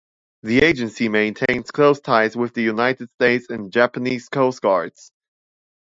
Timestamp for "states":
3.11-3.51